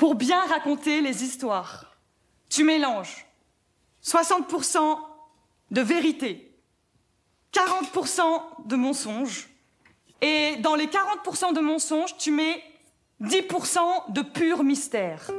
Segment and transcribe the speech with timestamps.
[0.00, 1.84] Pour bien raconter les histoires,
[2.48, 3.26] tu mélanges
[4.02, 4.98] 60%
[5.70, 6.56] de vérité,
[7.52, 8.22] 40%
[8.64, 9.50] de mensonges,
[10.22, 12.62] et dans les 40% de mensonges, tu mets
[13.20, 15.30] 10% de pur mystère.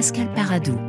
[0.00, 0.80] Pascal Paradou.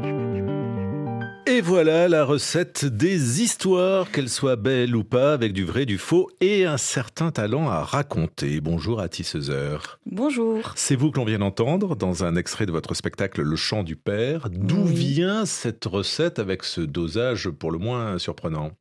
[1.45, 5.97] Et voilà la recette des histoires, qu'elles soient belles ou pas, avec du vrai, du
[5.97, 8.61] faux et un certain talent à raconter.
[8.61, 9.99] Bonjour à Tisseuseur.
[10.05, 10.71] Bonjour.
[10.77, 13.97] C'est vous que l'on vient d'entendre dans un extrait de votre spectacle Le chant du
[13.97, 14.49] père.
[14.49, 14.93] D'où Oui.
[14.95, 18.71] vient cette recette avec ce dosage pour le moins surprenant?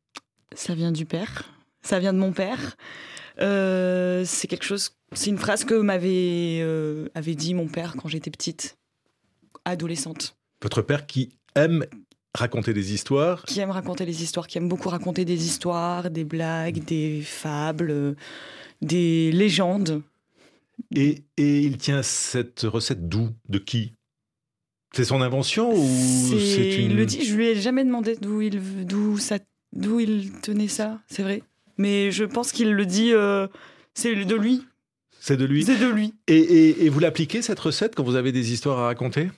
[0.55, 1.43] Ça vient du père.
[1.81, 2.77] Ça vient de mon père.
[3.41, 4.91] Euh, c'est quelque chose.
[5.11, 8.77] C'est une phrase que m'avait euh, avait dit mon père quand j'étais petite,
[9.65, 11.85] adolescente, Votre père qui aime
[12.33, 16.23] raconter des histoires qui aime raconter les histoires, qui aime beaucoup raconter des histoires, des
[16.23, 18.15] blagues, des fables, euh,
[18.81, 20.01] des légendes.
[20.95, 23.93] et, et il tient cette recette d'où De qui?
[24.93, 25.87] C'est son invention ou
[26.29, 26.91] C'est- une...
[26.91, 27.23] Il le dit.
[27.23, 28.61] Je lui ai jamais demandé d'où il
[29.19, 29.37] ça
[29.73, 30.99] il tenait ça.
[31.07, 31.43] C'est vrai.
[31.77, 33.13] Mais je pense qu'il le dit.
[33.13, 33.47] euh,
[33.93, 34.65] c'est de lui.
[35.19, 36.13] C'est de lui C'est de lui.
[36.27, 39.29] et, et- et vous l'appliquez cette recette quand vous avez des histoires à raconter?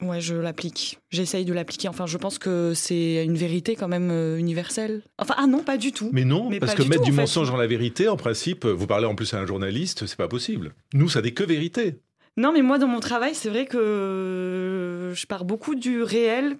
[0.00, 0.98] Ouais, je l'applique.
[1.10, 1.88] J'essaye de l'appliquer.
[1.88, 5.02] Enfin, je pense que c'est une vérité quand même euh, universelle.
[5.18, 6.10] Enfin, ah non, pas du tout.
[6.12, 7.20] Mais non, Mais parce que du mettre tout, du en fait.
[7.22, 10.28] mensonge dans la vérité, en principe, vous parlez en plus à un journaliste, c'est pas
[10.28, 10.72] possible.
[10.94, 11.98] Nous, ça n'est que vérité.
[12.36, 16.58] Non, mais moi, dans mon travail, c'est vrai que je pars beaucoup du réel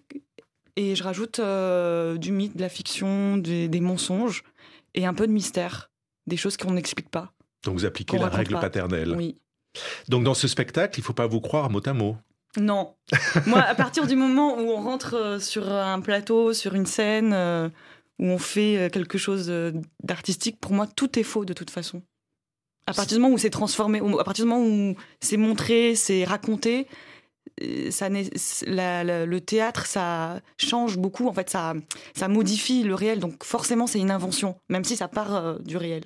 [0.75, 4.42] et je rajoute euh, du mythe, de la fiction, des, des mensonges
[4.95, 5.91] et un peu de mystère,
[6.27, 7.33] des choses qu'on n'explique pas.
[7.64, 8.61] Donc vous appliquez la règle pas.
[8.62, 9.14] paternelle.
[9.17, 9.36] Oui.
[10.08, 12.17] Donc dans ce spectacle, il faut pas vous croire mot à mot.
[12.58, 12.95] Non.
[13.46, 17.33] Moi, à partir du moment où on rentre euh, sur un plateau, sur une scène,
[17.33, 17.69] euh,
[18.19, 19.52] où on fait euh, quelque chose
[20.02, 22.02] d'artistique, pour moi, tout est faux de toute façon.
[22.86, 26.24] À partir du moment où c'est transformé, à partir du moment où c'est montré, c'est
[26.24, 26.86] raconté,
[27.91, 28.31] ça, n'est-
[28.67, 31.29] la- la- le théâtre, ça change beaucoup.
[31.29, 31.75] En fait, ça,
[32.14, 33.20] ça modifie le réel.
[33.20, 36.05] Donc, forcément, c'est une invention, même si ça part euh, du réel.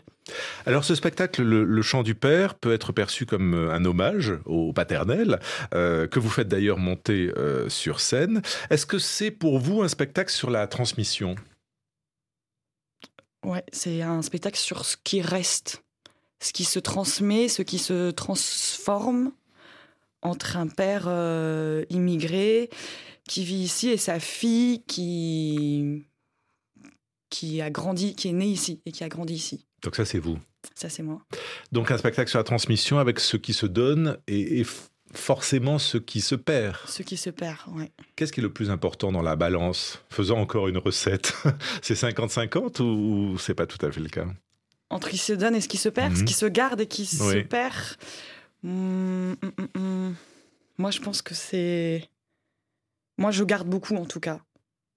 [0.66, 4.34] Alors ce spectacle, le, le chant du père, peut être perçu comme euh, un hommage
[4.44, 5.40] au paternel,
[5.74, 8.40] euh, que vous faites d'ailleurs monter euh, sur scène.
[8.70, 11.34] Est-ce que c'est pour vous un spectacle sur la transmission?
[13.44, 15.82] Ouais, c'est un spectacle sur ce qui reste,
[16.40, 19.32] ce qui se transmet, ce qui se transforme
[20.22, 22.70] entre un père euh, immigré
[23.28, 26.04] qui vit ici et sa fille qui
[27.30, 29.66] qui a grandi, qui est née ici et qui a grandi ici.
[29.82, 30.38] Donc ça c'est vous.
[30.76, 31.20] Ça, c'est moi.
[31.72, 34.64] Donc un spectacle sur la transmission avec ce qui se donne et,
[35.12, 36.76] forcément ce qui se perd.
[36.86, 37.90] Ce qui se perd, ouais.
[38.16, 40.02] Qu'est-ce qui est le plus important dans la balance?
[40.08, 41.34] Faisons encore une recette.
[41.82, 44.24] c'est 50-50 ou c'est pas tout à fait le cas?
[44.88, 46.26] Entre ce qui se donne et ce qui se perd, ce Mhm.
[46.26, 47.42] qui se garde et qui se Oui.
[47.44, 47.74] perd.
[48.62, 50.14] Hmm, hmm, hmm.
[50.78, 52.08] Moi, je pense que c'est.
[53.18, 54.40] Moi, je garde beaucoup, en tout cas.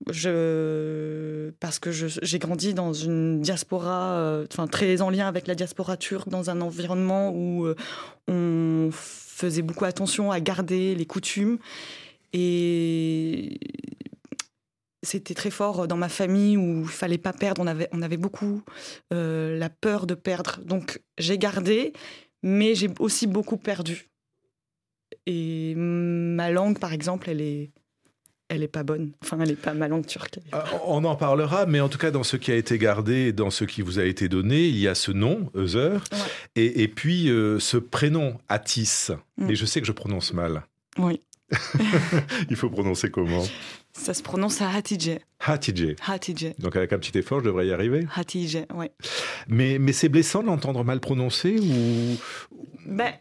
[0.09, 1.51] Je...
[1.59, 5.95] Parce que j'ai grandi dans une diaspora, euh, enfin très en lien avec la diaspora
[5.95, 7.75] turque, dans un environnement où euh,
[8.27, 11.59] on faisait beaucoup attention à garder les coutumes.
[12.33, 13.57] Et
[15.01, 17.61] c'était très fort dans ma famille où il fallait pas perdre.
[17.61, 18.63] On avait, on avait beaucoup
[19.13, 20.59] euh, la peur de perdre.
[20.65, 21.93] Donc j'ai gardé,
[22.43, 24.09] mais j'ai aussi beaucoup perdu.
[25.25, 27.71] Et ma langue, par exemple, elle est,
[28.49, 29.11] elle est pas bonne.
[29.23, 30.39] Enfin, elle est pas ma langue turque.
[30.51, 33.49] Ah, On en parlera, mais en tout cas, dans ce qui a été gardé dans
[33.49, 36.17] ce qui vous a été donné, il y a ce nom, Euser, Ouais.
[36.55, 39.07] et, et puis euh, ce prénom, Atis.
[39.37, 39.49] Mm.
[39.49, 40.63] Et je sais que je prononce mal.
[40.99, 41.21] Oui,
[42.49, 43.43] Il faut prononcer comment?
[43.97, 45.19] Ça se prononce à Hatije.
[45.39, 45.95] Hatije.
[46.59, 48.07] Donc avec un petit effort, je devrais y arriver.
[48.15, 48.91] Hatije, ouais.
[49.47, 52.17] Mais, mais c'est blessant de l'entendre mal prononcé ou
[52.85, 53.13] Ben,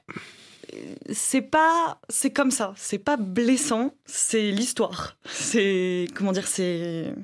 [1.13, 2.75] c'est pas, c'est comme ça.
[2.77, 3.95] C'est pas blessant.
[4.05, 5.17] C'est l'histoire.
[5.27, 7.15] C'est comment dire, c'est.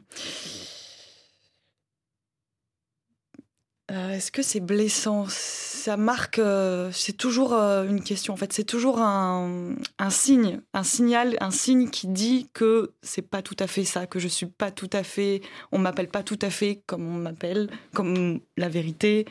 [3.90, 5.26] Euh, Est-ce que c'est blessant?
[5.28, 6.38] Ça marque.
[6.38, 8.32] euh, c'est toujours euh, une question.
[8.34, 13.22] En fait, c'est toujours un, un signe, un signal, un signe qui dit que c'est
[13.22, 15.40] pas tout à fait ça, que je suis pas tout à fait.
[15.72, 19.26] On m'appelle pas tout à fait comme on m'appelle, comme la vérité.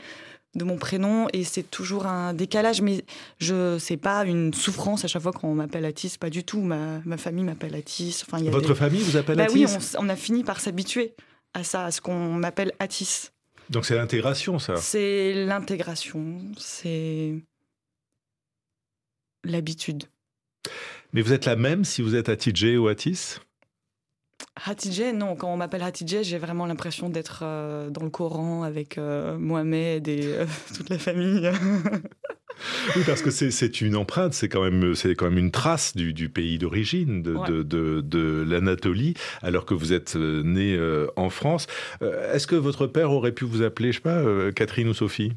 [0.56, 3.05] de mon prénom et c'est toujours un décalage, mais
[3.38, 6.59] je c'est pas une souffrance à chaque fois qu'on m'appelle Atis, pas du tout.
[6.59, 8.23] Ma, ma famille m'appelle Atis.
[8.25, 9.65] Enfin, il y a Votre des- famille vous appelle Bah Atis oui,
[10.00, 11.13] on, on a fini par s'habituer
[11.53, 13.29] à ça, à ce qu'on m'appelle Atis.
[13.69, 14.75] Donc c'est l'intégration, ça.
[14.77, 17.36] C'est l'intégration, c'est
[19.44, 20.06] l'habitude.
[21.13, 23.39] Mais vous êtes la même si vous êtes Atidje ou Atis
[24.65, 28.97] Hatidje, non, quand on m'appelle Hatidje, j'ai vraiment l'impression d'être euh, dans le Coran avec
[28.97, 30.45] euh, Mohamed et euh,
[30.75, 31.50] toute la famille.
[32.97, 36.27] Oui, parce que c'est- une empreinte, c'est quand même, quand même une trace du, du
[36.27, 37.47] pays d'origine, de, Ouais.
[37.47, 40.77] de, de, de l'Anatolie, alors que vous êtes né
[41.15, 41.68] en France.
[42.01, 45.31] Est-ce que votre père aurait pu vous appeler, je sais pas, Catherine ou Sophie?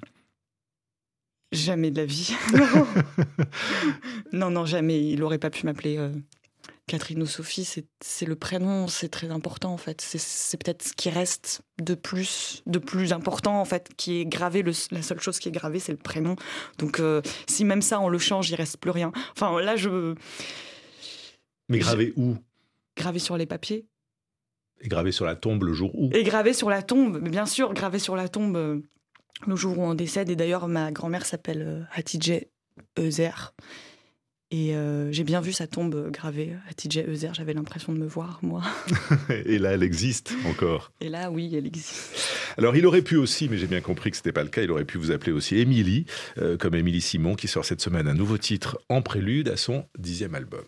[1.52, 2.34] Jamais de la vie.
[2.52, 2.86] non.
[4.32, 5.00] non, non, jamais.
[5.00, 5.98] Il n'aurait pas pu m'appeler
[6.92, 7.64] Catherine ou Sophie.
[7.64, 10.00] C'est- C'est le prénom, c'est très important en fait.
[10.02, 14.26] C'est- C'est peut-être ce qui reste de plus, de plus important en fait, qui est
[14.26, 14.62] gravé.
[14.62, 16.36] Le- la seule chose qui est gravée, c'est le prénom.
[16.78, 19.10] Donc euh, si même ça, on le change, il reste plus rien.
[19.32, 20.14] Enfin là, je
[21.68, 22.36] Mais gravé où?
[22.96, 23.86] Gravé sur les papiers.
[24.82, 26.10] Et gravé sur la tombe le jour où?
[26.12, 28.80] Et gravé sur la tombe, mais bien sûr, gravé sur la tombe euh,
[29.46, 30.28] le jour où on décède.
[30.28, 32.44] Et d'ailleurs, ma grand-mère s'appelle euh, Hatidje
[32.98, 33.54] Euzer.
[34.54, 37.32] Et euh, j'ai bien vu sa tombe gravée, Hatidje Euzer.
[37.32, 38.62] J'avais l'impression de me voir, moi.
[39.46, 40.92] Et là, elle existe encore.
[41.00, 42.12] Et là, oui, elle existe.
[42.58, 44.70] Alors, il aurait pu aussi, mais j'ai bien compris que c'était pas le cas, il
[44.70, 46.04] aurait pu vous appeler aussi Émilie,
[46.36, 49.86] euh, comme Émilie Simon, qui sort cette semaine un nouveau titre en prélude à son
[49.98, 50.66] dixième album.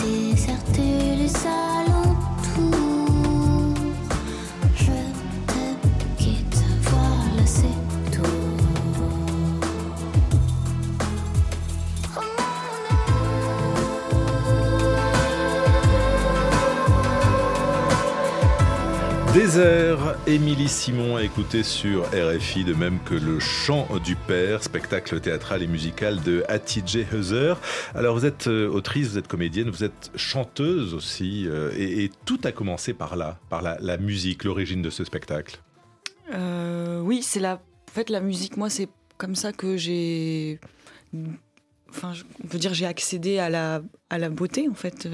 [0.00, 1.91] Déserté les alentours.
[20.26, 25.62] Emilie Simon a écouté sur RFI, de même que Le Chant du Père, spectacle théâtral
[25.62, 27.54] et musical de Atidje Heuser.
[27.94, 32.40] Alors vous êtes euh, autrice, vous êtes comédienne, vous êtes chanteuse aussi, euh, et, tout
[32.44, 35.60] a commencé par là, par la, la musique, l'origine de ce spectacle.
[36.32, 37.54] Euh, oui, c'est la...
[37.54, 38.88] En fait, la musique, moi, c'est
[39.18, 40.60] comme ça que j'ai...
[41.90, 45.06] Enfin, on peut dire j'ai accédé à la, à la beauté, en fait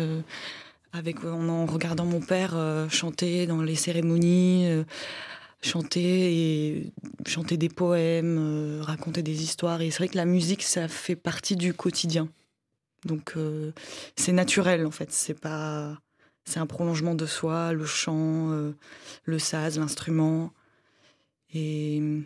[0.92, 4.84] avec en, en regardant mon père euh, chanter dans les cérémonies, euh,
[5.62, 6.92] chanter et
[7.26, 9.80] chanter des poèmes, euh, raconter des histoires.
[9.82, 12.28] Et c'est vrai que la musique, ça fait partie du quotidien.
[13.04, 13.72] Donc euh,
[14.16, 15.12] c'est naturel en fait.
[15.12, 15.98] C'est pas.
[16.44, 18.72] C'est un prolongement de soi, le chant, euh,
[19.24, 20.50] le saz, l'instrument.
[21.52, 22.20] Et euh,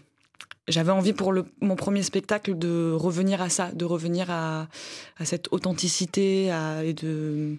[0.69, 4.69] j'avais envie pour mon premier spectacle de revenir à ça, de revenir à,
[5.25, 6.55] cette authenticité
[6.85, 7.57] et de,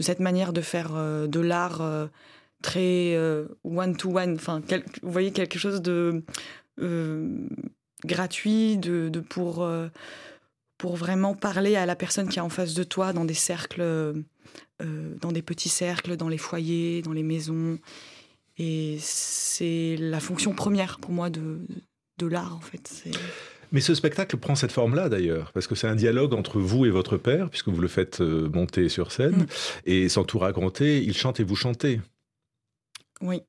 [0.00, 2.06] de cette manière de faire euh, de l'art euh,
[2.62, 4.34] très euh, one-to-one.
[4.34, 4.62] Enfin,
[5.02, 6.24] vous voyez, quelque chose de
[8.06, 9.68] gratuit, de, pour,
[10.78, 14.14] pour vraiment parler à la personne qui est en face de toi dans des cercles,
[14.80, 17.78] dans des petits cercles, dans les foyers, dans les maisons.
[18.56, 21.58] Et c'est la fonction première pour moi de,
[22.16, 23.04] de l'art, en fait.
[23.72, 26.90] Mais ce spectacle prend cette forme-là d'ailleurs, parce que c'est un dialogue entre vous et
[26.90, 29.46] votre père, puisque vous le faites euh, monter sur scène, Mm.
[29.86, 32.00] et sans tout raconter, il chante et vous chantez.
[33.22, 33.42] Oui.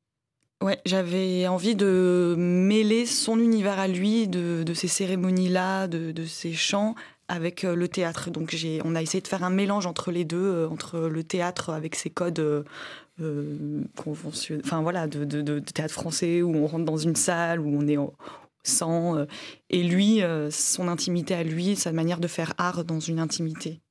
[0.63, 6.25] Ouais, j'avais envie de mêler son univers à lui, de, de ces cérémonies-là, de, de
[6.25, 6.93] ces chants,
[7.27, 8.29] avec euh, le théâtre.
[8.29, 11.71] Donc on a essayé de faire un mélange entre les deux, euh, entre le théâtre
[11.71, 16.97] avec ses codes euh, conventionnels, enfin voilà, de, de- théâtre français où on rentre dans
[16.97, 17.97] une salle, où on est
[18.63, 19.25] sang, euh,
[19.69, 23.81] et lui, euh, son intimité à lui, sa manière de faire art dans une intimité.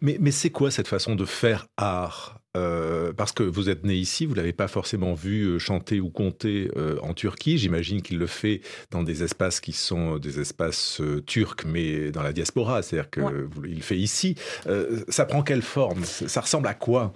[0.00, 3.94] Mais, mais c'est quoi cette façon de faire art Euh, Parce que vous êtes né
[3.94, 7.58] ici, vous l'avez pas forcément vu chanter ou compter euh, en Turquie.
[7.58, 12.22] J'imagine qu'il le fait dans des espaces qui sont des espaces euh, turcs, mais dans
[12.22, 12.82] la diaspora.
[12.82, 13.32] C'est-à-dire qu'il Ouais.
[13.62, 14.34] le fait ici.
[14.66, 16.02] Euh, ça prend quelle forme?
[16.04, 17.12] Ça ressemble à quoi?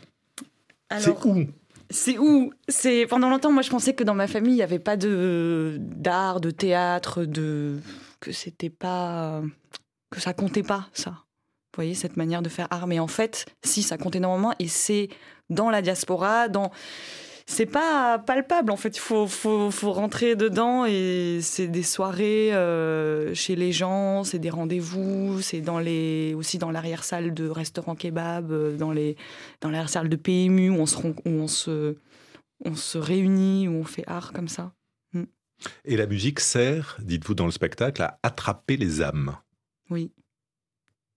[0.99, 1.47] C'est où?
[1.91, 2.53] C'est où?
[2.69, 5.77] C'est pendant longtemps, moi, je pensais que dans ma famille, il n'y avait pas de
[5.81, 7.81] d'art, de théâtre, de
[8.21, 9.43] que c'était pas
[10.11, 11.11] que ça comptait pas ça.
[11.11, 14.69] Vous voyez cette manière de faire art, mais en fait, si ça compte énormément, et
[14.69, 15.09] c'est
[15.51, 16.71] dans la diaspora, dans
[17.47, 18.97] c'est pas palpable en fait.
[18.97, 24.39] Il faut, faut, faut rentrer dedans et c'est des soirées euh, chez les gens, c'est
[24.39, 29.17] des rendez-vous, c'est dans les aussi dans l'arrière-salle de restaurants kebab, euh, dans les
[29.61, 31.97] dans l'arrière-salle de PMU où on se où on se
[32.65, 34.73] on se réunit, où on fait art comme ça.
[35.85, 39.37] Et la musique sert, dites-vous dans le spectacle, à attraper les âmes.
[39.91, 40.13] Oui,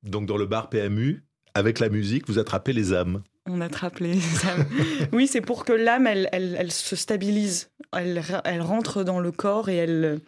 [0.04, 3.24] Donc dans le bar PMU, avec la musique, vous attrapez les âmes.
[3.48, 4.14] On attrape les
[4.46, 4.66] âmes.
[5.14, 9.70] oui, c'est pour que l'âme elle, elle, se stabilise, elle, elle rentre dans le corps
[9.70, 10.20] et elle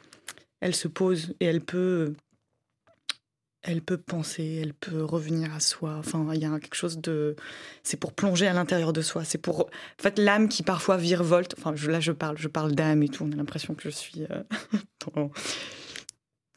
[0.61, 2.13] elle se pose et elle peut
[3.61, 5.95] elle peut penser, elle peut revenir à soi.
[5.99, 7.35] Enfin, il y a quelque chose de.
[7.83, 9.25] C'est pour plonger à l'intérieur de soi.
[9.25, 9.61] C'est pour.
[9.65, 11.55] En fait, l'âme qui parfois virevolte.
[11.57, 13.25] Enfin, là, je parle, je parle d'âme et tout.
[13.25, 14.23] On a l'impression que je suis.
[14.31, 14.43] euh,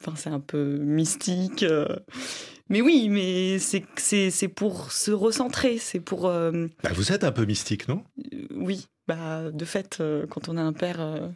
[0.01, 1.63] Enfin, c'est un peu mystique.
[1.63, 1.87] euh.
[2.69, 5.77] Mais oui, mais c'est c'est c'est pour se recentrer.
[5.77, 6.27] C'est pour.
[6.27, 8.03] euh, Bah, vous êtes un peu mystique, non?
[8.33, 11.27] Euh, Oui, bah, de fait, euh, quand on a un père euh,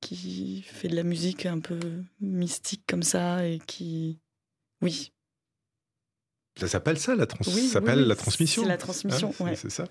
[0.00, 1.78] qui fait de la musique un peu
[2.20, 4.18] mystique comme ça et qui.
[4.82, 5.12] Oui,
[6.58, 8.62] Ça s'appelle ça, la, trans- Oui, ça s'appelle oui, oui, la transmission.
[8.62, 9.56] c'est la transmission, Hein, c'est- ouais.
[9.56, 9.84] C'est ça.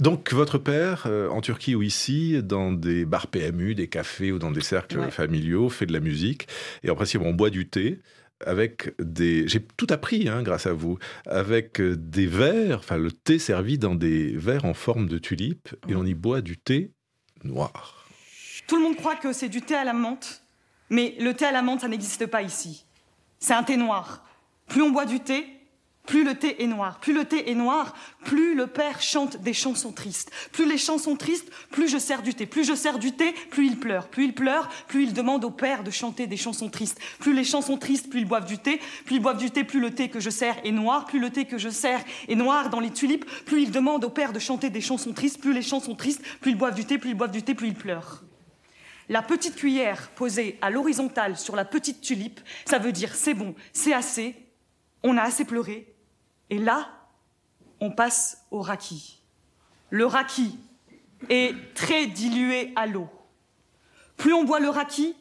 [0.00, 4.38] Donc, votre père, euh, en Turquie ou ici, dans des bars PMU, des cafés ou
[4.40, 5.10] dans des cercles Ouais.
[5.12, 6.48] familiaux, fait de la musique.
[6.82, 8.00] Et en principe, on boit du thé
[8.46, 9.46] avec des...
[9.48, 10.98] J'ai tout appris hein, grâce à vous.
[11.26, 15.68] Avec des verres, enfin le thé servi dans des verres en forme de tulipe.
[15.88, 16.00] Et Ouais.
[16.00, 16.92] on y boit du thé
[17.44, 18.06] noir.
[18.66, 20.42] Tout le monde croit que c'est du thé à la menthe,
[20.90, 22.84] mais le thé à la menthe, ça n'existe pas ici.
[23.38, 24.24] C'est un thé noir.
[24.68, 25.44] Plus on boit du thé,
[26.06, 26.98] plus le thé est noir.
[27.00, 27.94] Plus le thé est noir,
[28.24, 30.30] plus le père chante des chansons tristes.
[30.50, 32.44] Plus les chansons tristes, plus je sers du thé.
[32.44, 34.08] Plus je sers du thé, plus il pleure.
[34.08, 36.98] Plus il pleure, plus il demande au père de chanter des chansons tristes.
[37.20, 38.80] Plus les chansons tristes, plus ils boivent du thé.
[39.04, 41.06] Plus ils boivent du thé, plus le thé que je sers est noir.
[41.06, 43.24] Plus le thé que je sers est noir dans les tulipes.
[43.44, 45.40] Plus il demande au père de chanter des chansons tristes.
[45.40, 46.98] Plus les chansons tristes, plus ils boivent du thé.
[46.98, 48.24] Plus ils boivent du thé, plus ils pleurent.
[49.08, 53.54] La petite cuillère posée à l'horizontale sur la petite tulipe, ça veut dire c'est bon,
[53.72, 54.34] c'est assez,
[55.02, 55.91] on a assez pleuré.
[56.52, 56.86] Et là,
[57.80, 59.22] on passe au raki.
[59.88, 60.58] Le raki
[61.30, 63.08] est très dilué à l'eau.
[64.18, 65.16] Plus on boit le raki,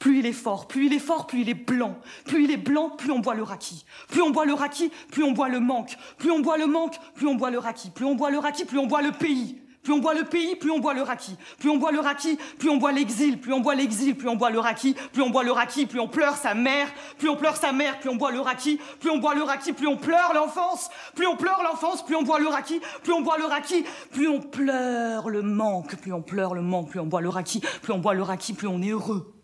[0.00, 0.66] plus il est fort.
[0.66, 2.00] Plus il est fort, plus il est blanc.
[2.24, 3.84] Plus il est blanc, plus on boit le raki.
[4.08, 5.96] Plus on boit le raki, plus on boit le manque.
[6.18, 7.90] Plus on boit le manque, plus on boit le raki.
[7.90, 9.62] Plus on boit le raki, plus on boit le pays.
[9.84, 11.36] Plus on boit le pays, plus on boit le raki.
[11.58, 13.38] Plus on boit le raki, plus on boit l'exil.
[13.38, 14.96] Plus on boit l'exil, plus on boit le raki.
[15.12, 16.88] Plus on boit le raki, plus on pleure sa mère.
[17.18, 18.80] Plus on pleure sa mère, plus on boit le raki.
[18.98, 20.88] Plus on boit le raki, plus on pleure l'enfance.
[21.14, 22.80] Plus on pleure l'enfance, plus on boit le raki.
[23.02, 25.96] Plus on boit le raki, plus on pleure le manque.
[25.96, 27.60] Plus on pleure le manque, plus on boit le raki.
[27.82, 29.34] Plus on boit le raki, plus on est heureux.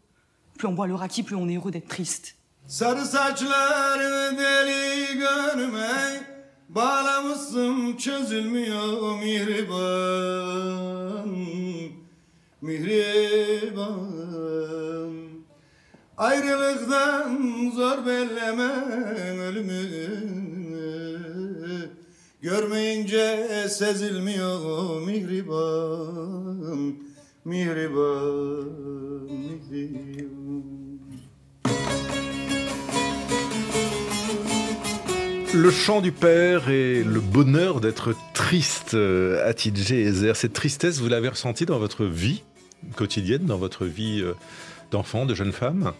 [0.56, 2.36] Plus on boit le raki, plus on est heureux d'être triste.
[6.74, 10.58] Bağlamışsın çözülmüyor mihriban
[12.60, 14.10] Mihriban.
[16.16, 18.72] Ayrılıktan zor belleme
[19.40, 19.90] ölümü
[22.40, 26.94] Görmeyince sezilmiyor mihriban
[27.44, 28.70] Mihriban
[29.70, 30.39] Mihriban
[35.62, 40.34] Le chant du père et le bonheur d'être triste, euh, Atidje Ezer.
[40.34, 42.42] Cette tristesse, vous l'avez ressentie dans votre vie
[42.96, 44.32] quotidienne, dans votre vie euh,
[44.90, 45.92] d'enfant, de jeune femme?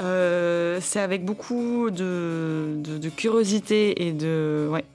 [0.00, 2.76] Euh, c'est avec beaucoup de,
[3.16, 4.12] curiosité et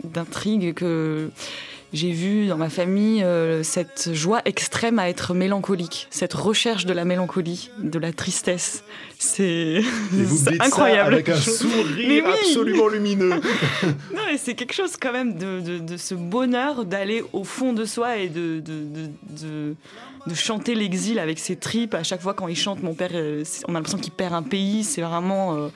[0.04, 1.32] d'intrigue que
[1.92, 6.94] j'ai vu dans ma famille euh, cette joie extrême à être mélancolique, cette recherche de
[6.94, 8.84] la mélancolie, de la tristesse.
[9.18, 9.82] C'est
[10.12, 11.14] dites ça incroyable.
[11.16, 12.32] avec un sourire oui.
[12.32, 13.42] absolument lumineux.
[14.14, 17.74] Non, et c'est quelque chose quand même de, de- de ce bonheur d'aller au fond
[17.74, 18.84] de soi et de, de,
[20.28, 21.96] de, chanter l'exil avec ses tripes.
[21.96, 24.44] À chaque fois quand il chante, mon père, euh, on a l'impression qu'il perd un
[24.44, 24.84] pays.
[24.84, 25.56] C'est vraiment.
[25.56, 25.68] euh,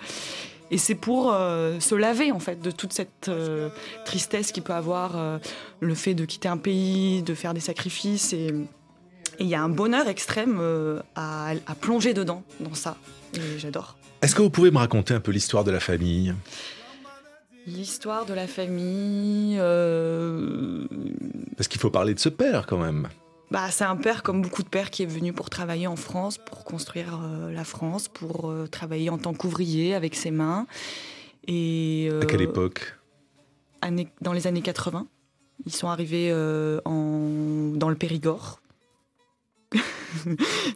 [0.74, 3.70] et c'est pour euh, se laver en fait de toute cette euh,
[4.06, 5.38] tristesse qu'il peut avoir, euh,
[5.82, 8.34] le fait de quitter un pays, de faire des sacrifices.
[8.34, 8.52] Et
[9.40, 10.60] il y a un bonheur extrême
[11.16, 12.98] à, à plonger dedans, dans ça.
[13.36, 13.98] Et j'adore.
[14.24, 16.34] Est-ce que vous pouvez me raconter un peu l'histoire de la famille?
[17.68, 19.58] L'histoire de la famille.
[21.56, 23.10] Parce qu'il faut parler de ce père quand même.
[23.54, 26.40] Bah, c'est un père comme beaucoup de pères qui est venu pour travailler en France,
[26.40, 30.66] pour construire euh, la France, pour euh, travailler en tant qu'ouvrier avec ses mains.
[31.48, 32.98] Et À quelle euh, époque?
[33.82, 35.06] Année- Dans les années 80.
[35.68, 38.60] Ils sont arrivés euh, en, dans le Périgord.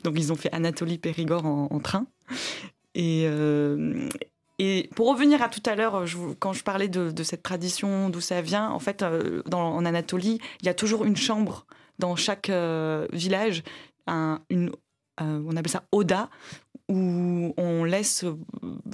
[0.03, 2.05] Donc ils ont fait Anatolie-Périgord en, en train.
[2.93, 4.07] Et, euh,
[4.60, 6.05] et pour revenir à tout à l'heure,
[6.39, 9.84] quand je parlais de, de cette tradition, d'où ça vient, en fait, euh, dans, en
[9.84, 11.65] Anatolie, il y a toujours une chambre
[12.00, 13.63] dans chaque euh, village,
[14.08, 14.72] un- une,
[15.22, 16.30] euh, on appelle ça Oda,
[16.89, 18.24] où on laisse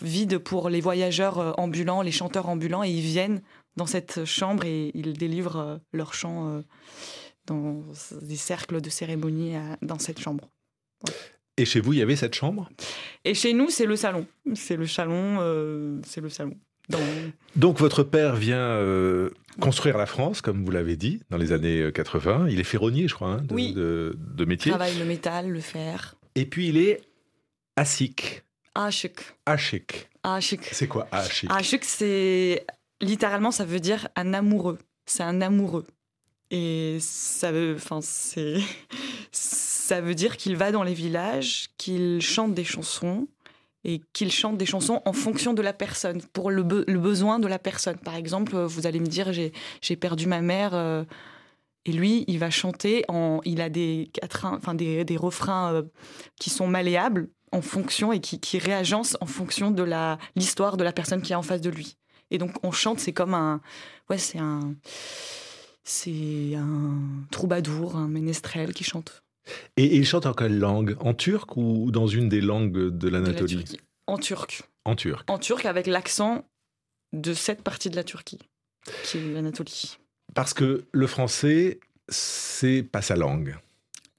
[0.01, 3.41] vide pour les voyageurs euh, ambulants, les chanteurs ambulants, et ils viennent
[3.75, 6.61] dans cette chambre et ils délivrent leur chant
[7.47, 7.81] dans
[8.21, 10.47] des cercles de cérémonie dans cette chambre.
[11.57, 12.69] Et chez vous, il y avait cette chambre?
[13.25, 14.25] Et chez nous, c'est le salon.
[14.53, 15.37] C'est le salon.
[15.39, 16.55] euh, c'est le salon.
[17.55, 21.79] Donc votre père vient euh, construire la France, comme vous l'avez dit, dans les années
[21.81, 22.47] euh, 80.
[22.49, 23.73] Il est ferronnier, je crois, hein, de, Oui.
[23.73, 24.71] de- de métier.
[24.71, 26.15] Travaille le métal, le fer.
[26.35, 27.01] Et puis il est
[27.75, 28.43] asique,
[28.75, 29.19] Ashik.
[29.45, 30.09] achic.
[30.23, 30.61] Ashik.
[30.71, 32.65] C'est quoi achic Ashik, c'est
[33.01, 34.79] littéralement, ça veut dire un amoureux.
[35.05, 35.85] C'est un amoureux.
[36.49, 38.55] Et ça veut, enfin, c'est,
[39.31, 43.27] ça veut dire qu'il va dans les villages, qu'il chante des chansons
[43.85, 47.47] et qu'il chante des chansons en fonction de la personne, pour le, le besoin de
[47.47, 47.97] la personne.
[47.97, 50.73] Par exemple, vous allez me dire, j'ai, perdu ma mère.
[50.73, 51.03] euh,
[51.85, 55.83] et lui, il va chanter en, il a des quatrains, enfin des, des refrains euh,
[56.39, 59.85] qui sont malléables en fonction et qui, qui réagencent en fonction de
[60.35, 61.97] l'histoire de la personne qui est en face de lui.
[62.31, 63.61] Et donc on chante, c'est comme un,
[64.09, 64.75] ouais, c'est un,
[65.83, 66.99] c'est un
[67.31, 69.22] troubadour, un ménestrel qui chante.
[69.77, 70.95] Et, et il chante en quelle langue?
[70.99, 73.65] En turc ou dans une des langues de de la l'Anatolie.
[74.07, 75.29] En turc, En turc.
[75.29, 76.45] en turc avec l'accent
[77.13, 78.39] de cette partie de la Turquie,
[79.03, 79.97] qui est l'Anatolie.
[80.33, 81.79] Parce que le français,
[82.09, 83.55] c'est pas sa langue.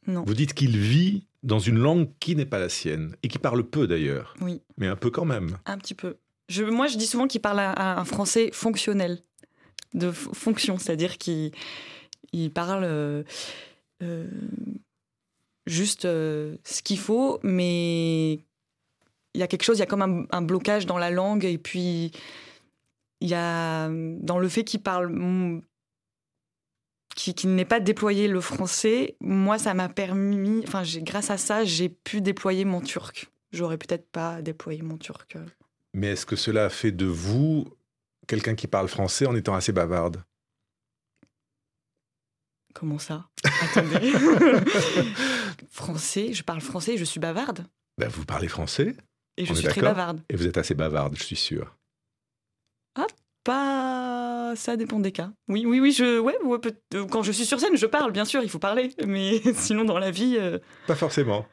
[0.06, 0.22] Non.
[0.26, 3.64] Vous dites qu'il vit dans une langue qui n'est pas la sienne et qui parle
[3.64, 5.58] peu d'ailleurs, Oui, mais un peu quand même.
[5.66, 6.16] un petit peu.
[6.48, 9.18] Je, moi, je dis souvent qu'il parle un, un français fonctionnel,
[9.94, 11.52] de fonction, c'est-à-dire qu'il
[12.32, 13.22] il parle euh,
[14.02, 14.26] euh,
[15.66, 18.32] juste euh, ce qu'il faut, mais
[19.36, 21.44] il y a quelque chose, il y a comme un, un blocage dans la langue,
[21.44, 22.12] et puis
[23.20, 25.62] il y a dans le fait qu'il parle, mm,
[27.16, 31.38] qui, qui n'est pas déployé le français, moi, ça m'a permis, enfin, j'ai- grâce à
[31.38, 33.30] ça, j'ai pu déployer mon turc.
[33.52, 35.36] J'aurais peut-être pas déployé mon turc.
[35.94, 37.66] Mais est-ce que cela a fait de vous
[38.26, 40.24] quelqu'un qui parle français en étant assez bavarde?
[42.74, 43.28] Comment ça?
[43.62, 44.12] Attendez.
[45.70, 47.66] français, je parle français, je suis bavarde.
[47.98, 48.96] Ben, Vous parlez français
[49.36, 50.20] Et je suis très bavarde.
[50.28, 51.76] et vous êtes assez bavarde, je suis sûr.
[53.44, 54.54] Pas.
[54.56, 55.30] Ça dépend des cas.
[55.48, 56.18] Oui, oui, oui, je.
[56.18, 58.94] Ouais, ouais, peut- quand je suis sur scène, je parle, bien sûr, il faut parler.
[59.06, 60.36] Mais sinon, dans la vie.
[60.38, 61.44] euh, Pas forcément.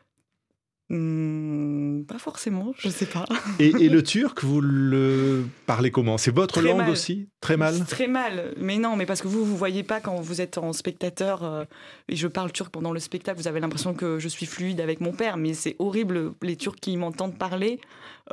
[0.95, 3.25] Hmm, pas forcément, je sais pas.
[3.59, 6.17] Et, et le turc, vous le parlez comment?
[6.17, 6.89] C'est votre Très langue mal.
[6.89, 7.29] aussi?
[7.39, 7.85] Très mal?
[7.85, 8.53] Très mal.
[8.57, 11.63] Mais non, mais parce que vous, vous voyez pas quand vous êtes en spectateur euh,
[12.09, 15.01] et je parle turc pendant le spectacle, vous avez l'impression que je suis fluide avec
[15.01, 16.33] mon père, mais c'est horrible.
[16.41, 17.79] Les Turcs qui m'entendent parler,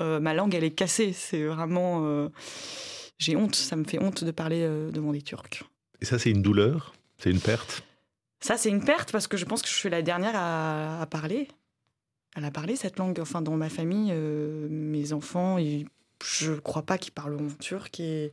[0.01, 1.13] euh, ma langue, elle est cassée.
[1.13, 2.03] C'est vraiment.
[2.05, 2.29] euh,
[3.19, 5.63] J'ai honte, ça me fait honte de parler devant des Turcs.
[6.01, 6.93] Et ça, c'est une douleur?
[7.19, 7.83] C'est une perte?
[8.41, 11.07] Ça, c'est une perte parce que je pense que je suis la dernière à, à
[11.07, 11.49] parler.
[12.37, 13.19] Elle a parlé cette langue.
[13.21, 15.59] Enfin, dans ma famille, euh, mes enfants,
[16.25, 18.01] je crois pas qu'ils parlent turc.
[18.01, 18.33] Et,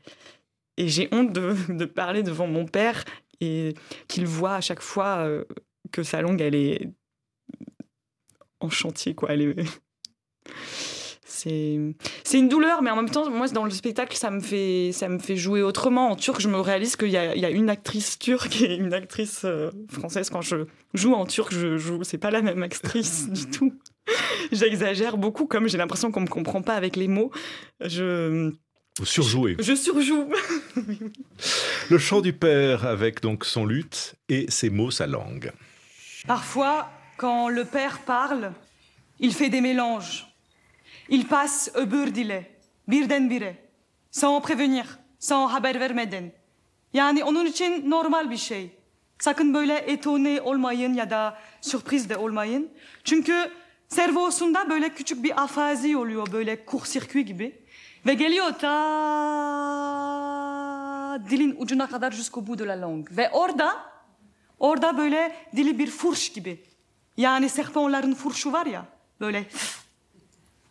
[0.78, 3.04] j'ai honte de, parler devant mon père
[3.42, 3.74] et
[4.08, 5.46] qu'il voit à chaque fois euh,
[5.92, 6.90] que sa langue, elle est
[8.60, 9.30] en chantier, quoi.
[11.28, 11.80] C'est
[12.24, 15.10] c'est une douleur, mais en même temps, moi, dans le spectacle, ça me fait, ça
[15.10, 16.12] me fait jouer autrement.
[16.12, 18.76] En turc, je me réalise qu'il y a, il y a une actrice turque et
[18.76, 20.30] une actrice euh, française.
[20.30, 23.74] Quand je joue en turc, je joue, c'est pas la même actrice du tout.
[24.52, 27.32] J'exagère beaucoup, comme j'ai l'impression qu'on me comprend pas avec les mots.
[27.82, 28.52] Je,
[29.00, 29.56] Vous surjouez.
[29.60, 30.30] Je surjoue.
[31.90, 35.52] Le chant du père avec donc son luth et ses mots, sa langue.
[36.28, 38.52] Parfois, quand le père parle,
[39.20, 40.28] il fait des mélanges.
[41.10, 42.52] Il passe öbür dile,
[42.88, 43.56] birdenbire,
[44.12, 44.86] sans prévenir,
[45.20, 46.32] sans haber vermeden.
[46.94, 48.72] Yani onun için normal bir şey.
[49.20, 52.72] Sakın böyle etone olmayın ya da sürpriz de olmayın.
[53.04, 53.52] Çünkü
[53.88, 57.66] servosunda böyle küçük bir afazi oluyor böyle kursirküi gibi.
[58.06, 58.76] Ve geliyor ta
[61.30, 63.18] dilin ucuna kadar jusqu'au bout de la langue.
[63.18, 63.76] Ve orada,
[64.60, 66.64] orada böyle dili bir furş gibi.
[67.18, 68.86] Yani serpenların furşu var ya,
[69.20, 69.46] böyle.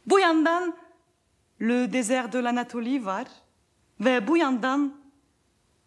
[0.06, 0.74] Bu yandan
[1.60, 3.26] le désert de l'Anatolie var
[4.00, 4.94] ve bu yandan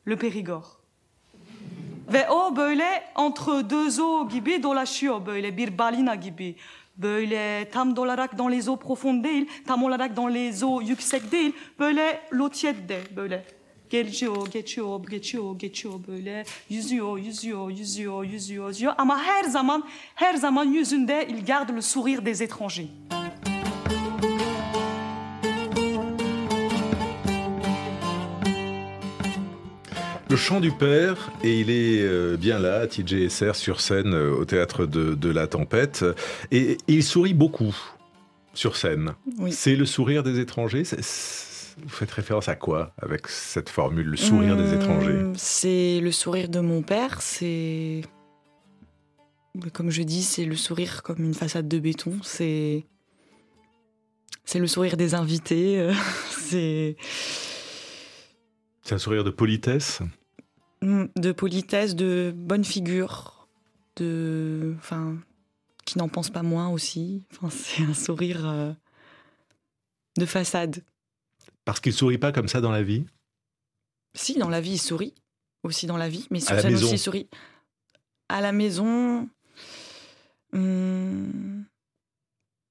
[0.08, 0.65] le Périgord.
[2.13, 6.56] Ve o böyle entre deux eaux gibi dolaşıyor böyle bir balina gibi.
[6.97, 11.53] Böyle tam olarak dans les eaux profondes değil, tam olarak dans les eaux yüksek değil.
[11.80, 12.30] Böyle
[12.89, 13.45] de böyle.
[13.89, 16.45] Geçiyor, geçiyor, geçiyor, geçiyor böyle.
[16.69, 18.93] Yüzüyor, yüzüyor, yüzüyor, yüzüyor, yüzüyor.
[18.97, 19.84] Ama her zaman,
[20.15, 22.88] her zaman yüzünde il garde le sourire des étrangers.
[30.30, 34.44] Le chant du père, et il est euh, bien là, TJSR sur scène euh, au
[34.46, 36.04] théâtre de, de la tempête,
[36.52, 37.74] et il sourit beaucoup
[38.54, 39.13] sur scène.
[39.40, 39.54] Oui.
[39.54, 40.84] C'est le sourire des étrangers.
[40.84, 45.22] Vous faites référence à quoi avec cette formule, le sourire des Hum, étrangers?
[45.36, 48.02] C'est le sourire de mon père, c'est.
[49.74, 52.86] Comme je dis, c'est le sourire comme une façade de béton, c'est.
[54.44, 55.94] C'est le sourire des invités, euh,
[56.32, 56.98] c'est.
[58.88, 60.00] C'est un sourire de politesse.
[60.82, 63.50] Mm, de politesse, de bonne figure,
[63.97, 65.17] de, enfin,
[65.84, 67.21] qui n'en pense pas moins aussi.
[67.34, 68.71] Enfin, c'est un sourire euh,
[70.17, 70.86] de façade.
[71.65, 73.06] Parce qu'il sourit pas comme ça dans la vie?
[74.13, 75.13] Si, dans la vie, il sourit
[75.63, 77.28] aussi dans la vie, mais sur scène aussi, il sourit.
[78.30, 79.28] À la maison.
[80.54, 81.65] hum,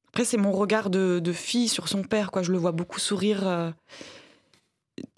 [0.09, 2.43] Après, c'est mon regard de, de fille sur son père, quoi.
[2.43, 3.47] Je le vois beaucoup sourire.
[3.47, 3.71] euh,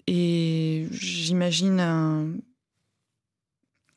[0.07, 0.58] Et
[0.91, 2.27] j'imagine un-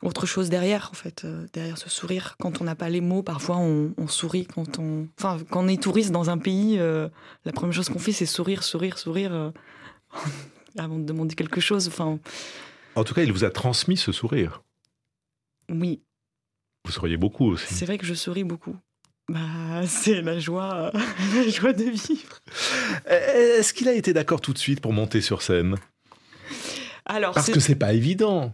[0.03, 2.35] autre chose derrière, en fait, euh, derrière ce sourire.
[2.41, 4.47] Quand on n'a pas les mots, parfois on, on sourit.
[4.47, 7.09] Quand on, enfin, quand on est touriste dans un pays, euh,
[7.45, 9.51] la première chose qu'on fait, c'est sourire, sourire, sourire, euh,
[10.79, 11.87] avant de demander quelque chose.
[11.87, 12.19] Enfin,
[12.97, 14.63] En tout cas, il vous a transmis ce sourire.
[15.71, 16.03] oui,
[16.85, 17.73] Vous souriez beaucoup aussi.
[17.73, 18.75] c'est vrai que je souris beaucoup.
[19.29, 20.91] Bah, c'est la joie,
[21.37, 22.41] la joie de vivre.
[23.07, 25.77] Est-ce qu'il a été d'accord tout de suite pour monter sur scène?
[27.07, 28.53] Alors, Parce que c'est pas évident.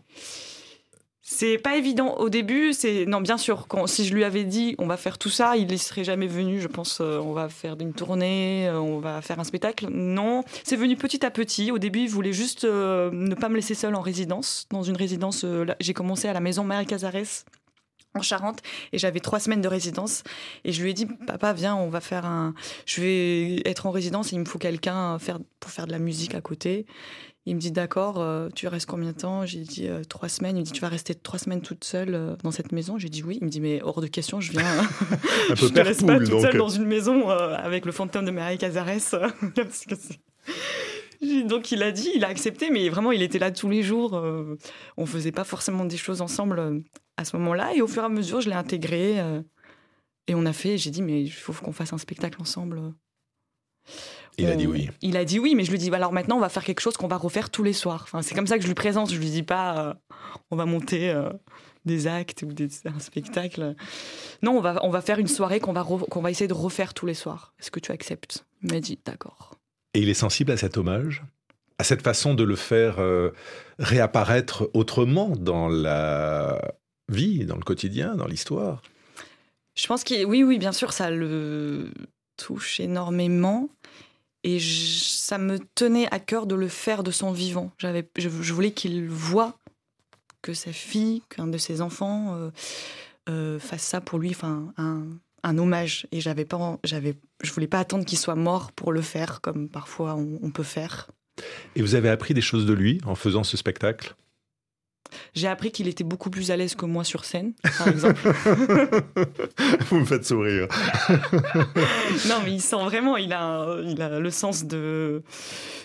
[1.30, 2.72] C'est pas évident au début.
[2.72, 3.66] C'est non, bien sûr.
[3.68, 6.26] Quand, si je lui avais dit on va faire tout ça, il ne serait jamais
[6.26, 6.58] venu.
[6.58, 9.88] Je pense euh, on va faire une tournée, euh, on va faire un spectacle.
[9.90, 11.70] Non, c'est venu petit à petit.
[11.70, 14.66] Au début, il voulait juste euh, ne pas me laisser seule en résidence.
[14.70, 15.44] Dans une résidence,
[15.80, 17.44] j'ai commencé à la maison Mère Casares
[18.18, 18.60] en Charente
[18.92, 20.22] et j'avais trois semaines de résidence
[20.64, 22.54] et je lui ai dit papa viens on va faire un
[22.86, 25.98] je vais être en résidence et il me faut quelqu'un faire pour faire de la
[25.98, 26.86] musique à côté
[27.46, 29.46] il me dit d'accord, euh, tu restes combien de temps?
[29.46, 30.58] J'ai dit euh, trois semaines.
[30.58, 32.98] Il me dit tu vas rester trois semaines toute seule euh, dans cette maison?
[32.98, 33.38] J'ai dit oui.
[33.40, 34.66] Il me dit mais hors de question, je viens.
[35.48, 36.42] Un je peu te laisse pas toute donc.
[36.42, 38.86] seule dans une maison avec le fantôme de Marie Cazares.
[39.56, 40.20] Parce que c'est-
[41.22, 43.82] J'ai- donc il a dit, il a accepté, mais vraiment il était là tous les
[43.82, 44.22] jours.
[44.98, 46.82] on faisait pas forcément des choses ensemble
[47.18, 47.74] à ce moment-là.
[47.74, 49.20] Et au fur et à mesure, je l'ai intégré.
[49.20, 49.42] euh,
[50.26, 50.78] et on a fait.
[50.78, 52.80] J'ai dit mais il faut qu'on fasse un spectacle ensemble.
[54.36, 54.88] Il a dit oui.
[55.02, 56.96] Il a dit oui, mais je lui dis alors maintenant on va faire quelque chose
[56.96, 58.02] qu'on va refaire tous les soirs.
[58.04, 59.10] Enfin, c'est comme ça que je lui présente.
[59.10, 59.94] Je lui dis pas euh,
[60.50, 61.30] on va monter euh,
[61.84, 63.74] des actes ou des, un spectacle.
[64.42, 66.94] Non, on va on va faire une soirée qu'on va qu'on va essayer de refaire
[66.94, 67.52] tous les soirs.
[67.58, 68.44] Est-ce que tu acceptes?
[68.62, 69.54] Il m'a dit d'accord.
[69.94, 71.24] Et il est sensible à cet hommage
[71.78, 73.32] À cette façon de le faire euh,
[73.78, 76.60] réapparaître autrement dans la
[77.08, 78.82] vie, dans le quotidien, dans l'histoire
[79.74, 81.90] Je pense que oui, oui, bien sûr, ça le
[82.36, 83.68] touche énormément.
[84.44, 87.72] Et je- ça me tenait à cœur de le faire de son vivant.
[87.78, 89.58] J'avais, je, je voulais qu'il voit
[90.42, 92.50] que sa fille, qu'un de ses enfants euh,
[93.28, 95.04] euh, fasse ça pour lui, enfin un,
[95.42, 96.06] un hommage.
[96.12, 99.68] Et j'avais pas, j'avais, je voulais pas attendre qu'il soit mort pour le faire, comme
[99.68, 101.08] parfois on, on peut faire.
[101.74, 104.14] Et vous avez appris des choses de lui en faisant ce spectacle?
[105.34, 108.20] J'ai appris qu'il était beaucoup plus à l'aise que moi sur scène, par exemple.
[109.90, 110.68] Vous me faites sourire.
[112.28, 115.22] non, mais il sent vraiment, il a, il a le sens de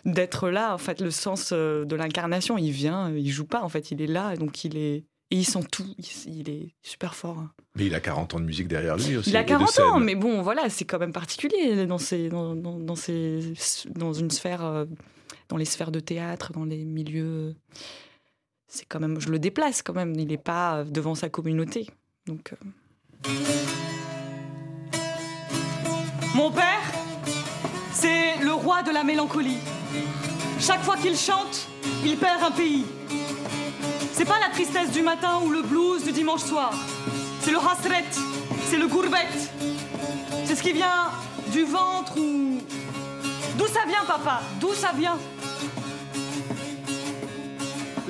[0.05, 2.57] d'être là, en fait, le sens euh, de l'incarnation.
[2.57, 5.45] Il vient, il joue pas, en fait, il est là, donc il est et il
[5.45, 5.87] sent tout.
[5.97, 7.43] Il, il est super fort.
[7.75, 9.31] Mais il a 40 ans de musique derrière lui aussi.
[9.31, 12.29] Il a et de 40 ans, mais bon, voilà, c'est quand même particulier dans ces,
[12.29, 13.53] dans, dans, dans ces,
[13.95, 14.85] dans une sphère euh,
[15.49, 17.55] dans les sphères de théâtre, dans les milieux.
[18.67, 20.13] C'est quand même, je le déplace quand même.
[20.17, 21.89] Il n'est pas euh, devant sa communauté.
[22.25, 22.53] Donc.
[22.53, 23.29] euh.
[26.35, 26.81] Mon père,
[27.91, 29.57] c'est le roi de la mélancolie.
[30.59, 31.67] Chaque fois qu'il chante,
[32.03, 32.85] il perd un pays.
[34.13, 36.73] C'est pas la tristesse du matin ou le blues du dimanche soir.
[37.41, 38.05] C'est le hasret,
[38.69, 39.27] c'est le gourbet.
[40.45, 41.11] C'est ce qui vient
[41.51, 42.59] du ventre ou.
[43.57, 44.41] D'où ça vient, papa?
[44.59, 45.17] D'où ça vient?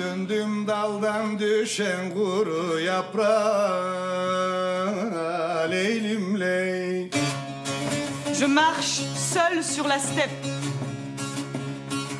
[0.04, 3.24] Döndüm daldan düşen kuru yaprağa
[5.70, 7.10] Leylim ley.
[8.38, 10.48] Je marche seul sur la steppe.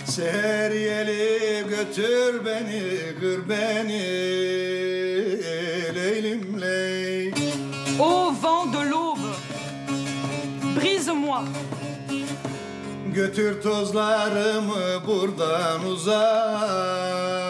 [0.04, 2.82] Seher yeli götür beni
[3.20, 4.02] Kır beni.
[5.94, 7.32] Leylim ley.
[8.00, 9.28] Ô vent de l'aube,
[10.76, 11.42] brise-moi.
[13.14, 17.43] Götür tozlarımı buradan ley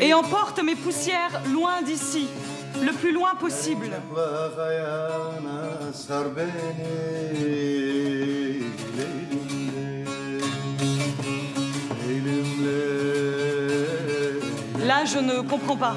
[0.00, 2.26] Et emporte mes poussières loin d'ici,
[2.80, 3.90] le plus loin possible.
[14.86, 15.96] Là, je ne comprends pas.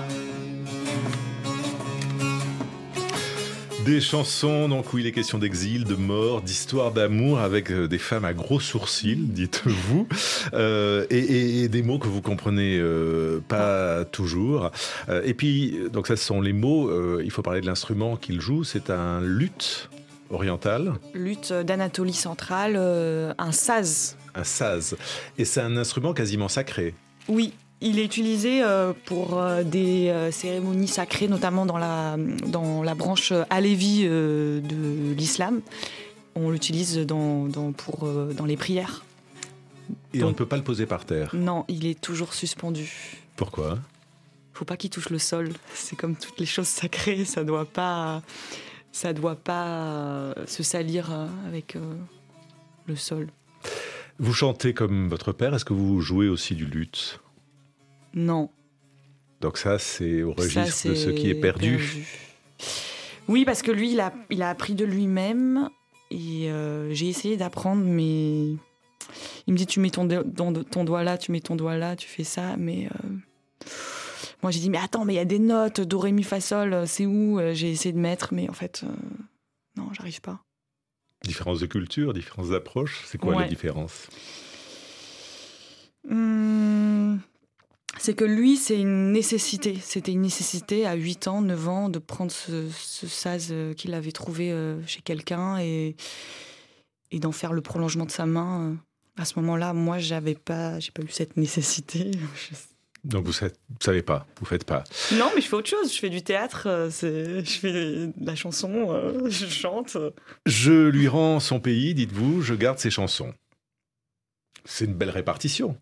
[3.86, 8.00] Des chansons donc où il est question d'exil, de mort, d'histoire d'amour avec euh, des
[8.00, 10.08] femmes à gros sourcils, dites-vous,
[10.54, 14.71] euh, et, et- et des mots que vous comprenez euh, pas toujours.
[15.10, 16.89] Euh, et puis, donc ça, ce sont les mots.
[17.21, 18.63] il faut parler de l'instrument qu'il joue.
[18.63, 19.89] C'est un luth
[20.32, 22.76] oriental, Lutte d'Anatolie centrale,
[23.38, 24.17] un saz.
[24.34, 24.95] un saz,
[25.38, 26.95] et c'est un instrument quasiment sacré.
[27.28, 32.83] Oui, il est utilisé euh, pour euh, des euh, cérémonies sacrées, notamment dans la, dans
[32.83, 35.61] la branche alévi de l'islam.
[36.35, 39.05] On l'utilise dans, dans, pour, dans les prières.
[40.13, 41.29] Et on ne peut pas le poser par terre.
[41.33, 43.19] Non, il est toujours suspendu.
[43.35, 43.79] Pourquoi?
[44.53, 45.51] Faut pas qu'il touche le sol.
[45.73, 48.21] C'est comme toutes les choses sacrées, ça doit pas,
[48.91, 51.09] ça doit pas se salir
[51.47, 51.77] avec
[52.88, 53.27] le sol.
[54.19, 55.53] Vous chantez comme votre père.
[55.53, 57.19] Est-ce que vous jouez aussi du luth?
[58.15, 58.49] Non.
[59.41, 62.06] Donc ça, c'est au ça, registre de ce qui est perdu.
[63.28, 65.69] Oui, parce que lui, il a, il a appris de lui-même
[66.12, 68.51] et euh, j'ai essayé d'apprendre, mais
[69.47, 71.75] il me dit tu mets ton, do- ton, ton doigt là, tu mets ton doigt
[71.78, 73.10] là, tu fais ça, mais euh,
[74.43, 76.39] moi j'ai dit mais attends, mais il y a des notes, do ré mi fa
[76.39, 78.88] sol, euh, c'est où J'ai essayé de mettre, mais en fait euh,
[79.75, 80.39] non, j'arrive pas.
[81.23, 83.04] Différence de culture, différence d'approche.
[83.08, 84.08] C'est quoi la différence?
[86.10, 86.54] Hum,
[87.97, 89.77] c'est que lui, c'est une nécessité.
[89.81, 93.93] C'était une nécessité à 8 ans, 9 ans de prendre ce, ce saz euh, qu'il
[93.93, 95.95] avait trouvé euh, chez quelqu'un et,
[97.12, 98.71] et d'en faire le prolongement de sa main.
[98.71, 98.75] euh.
[99.17, 102.12] À ce moment-là, moi, j'avais pas, j'ai pas eu cette nécessité.
[103.05, 104.84] Donc vous ne savez pas, vous faites pas.
[105.13, 105.93] Non, mais je fais autre chose.
[105.93, 107.69] Je fais du théâtre, je fais
[108.08, 109.95] de la chanson, je chante.
[110.47, 113.31] Je lui rends son pays, dites-vous, je garde ses chansons.
[114.65, 115.77] C'est une belle répartition.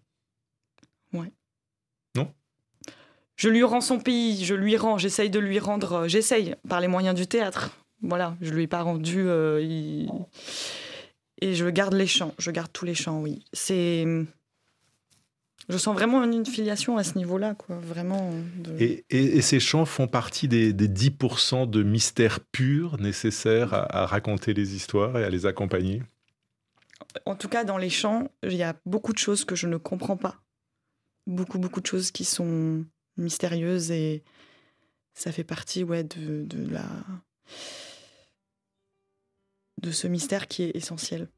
[3.44, 6.80] Je lui rends son pays, je lui rends, j'essaye de lui rendre, euh, j'essaye par
[6.80, 7.72] les moyens du théâtre.
[8.02, 9.20] Voilà, je lui ai pas rendu.
[9.28, 10.10] euh, il-
[11.42, 13.44] Et je garde les chants, je garde tous les chants, oui.
[13.52, 14.06] C'est.
[15.68, 17.76] Je sens vraiment une filiation à ce niveau-là, quoi.
[17.80, 18.32] Vraiment.
[18.56, 23.74] de- Et, et- et ces chants font partie des, des 10% de mystère pur nécessaires
[23.74, 26.02] à, à raconter les histoires et à les accompagner?
[27.26, 29.76] En tout cas, dans les chants, il y a beaucoup de choses que je ne
[29.76, 30.38] comprends pas.
[31.28, 32.86] Beaucoup, beaucoup de choses qui sont
[33.18, 34.24] mystérieuses et
[35.14, 36.86] ça fait partie, ouais, de, de la.
[39.82, 41.30] de ce mystère qui est essentiel.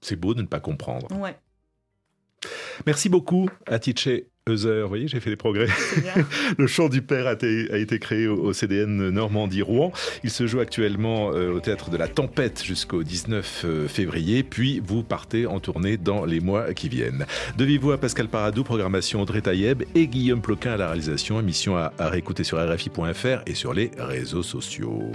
[0.00, 1.10] C'est beau de ne pas comprendre.
[1.16, 1.36] Ouais,
[2.86, 3.78] Merci beaucoup à
[4.48, 4.82] Heuser.
[4.82, 5.68] Vous voyez, j'ai fait des progrès.
[6.58, 9.92] Le chant du père a été, a été créé au, au CDN Normandie-Rouen.
[10.24, 14.42] Il se joue actuellement euh, au théâtre de la Tempête jusqu'au 19 euh, février.
[14.42, 17.26] Puis vous partez en tournée dans les mois qui viennent.
[17.56, 21.38] De vive voix, Pascal Paradou, programmation Audrey Taïeb et Guillaume Ploquin à la réalisation.
[21.40, 25.12] Émission à, à réécouter sur RFI.fr et sur les réseaux sociaux.